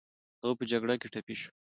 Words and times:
هغه 0.41 0.53
په 0.59 0.63
جګړه 0.71 0.95
کې 1.01 1.07
ټپي 1.13 1.35
شو 1.41 1.51